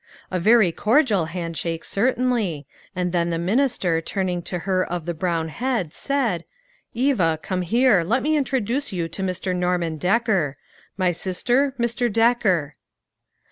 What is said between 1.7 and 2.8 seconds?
certainly,